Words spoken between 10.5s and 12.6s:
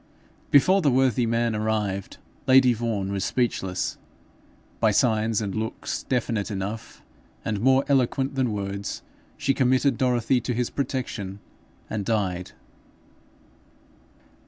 his protection, and died.